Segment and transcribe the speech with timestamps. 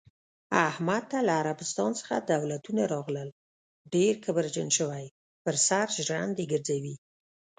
[0.69, 3.29] احمد ته له عربستان څخه دولتونه راغلل،
[3.93, 5.05] ډېر کبرجن شوی،
[5.43, 6.95] په سر ژرندې ګرځوی.